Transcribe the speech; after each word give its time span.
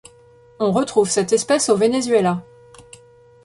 On 0.59 0.71
retrouve 0.71 1.11
cette 1.11 1.31
espèce 1.31 1.69
au 1.69 1.77
Venezuela. 1.77 2.43